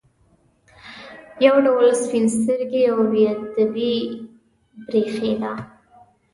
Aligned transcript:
یو 1.45 1.55
ډول 1.65 1.87
سپین 2.03 2.25
سترګي 2.37 2.83
او 2.91 2.99
بې 3.11 3.23
ادبي 3.33 3.93
برېښېده. 4.85 5.51